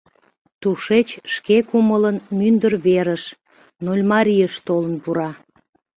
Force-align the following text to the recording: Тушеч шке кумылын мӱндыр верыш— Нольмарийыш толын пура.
Тушеч 0.61 1.07
шке 1.33 1.57
кумылын 1.69 2.17
мӱндыр 2.37 2.73
верыш— 2.85 3.23
Нольмарийыш 3.85 4.53
толын 4.67 4.95
пура. 5.03 5.29